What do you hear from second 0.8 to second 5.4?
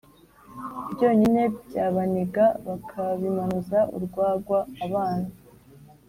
byonyine byabaniga bakabimanuza urwagwa. Abana